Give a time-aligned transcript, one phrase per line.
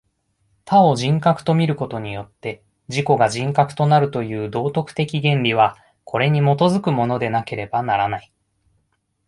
[0.65, 8.31] 他を人格と見ることによって自己が人格となるという道徳的原理は、これに基づくものでなければならない。